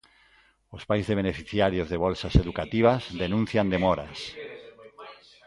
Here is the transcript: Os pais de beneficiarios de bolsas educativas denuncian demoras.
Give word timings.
Os 0.75 0.83
pais 0.89 1.05
de 1.09 1.17
beneficiarios 1.21 1.87
de 1.89 2.01
bolsas 2.05 2.33
educativas 2.43 3.01
denuncian 3.23 3.67
demoras. 3.75 4.17